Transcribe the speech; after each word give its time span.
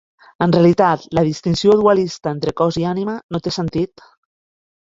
En 0.45 0.53
realitat, 0.55 1.03
la 1.17 1.23
distinció 1.27 1.75
dualista 1.83 2.33
entre 2.37 2.55
cos 2.63 2.81
i 2.85 2.89
ànima 2.95 3.17
no 3.37 3.43
té 3.49 3.57
sentit. 3.61 4.09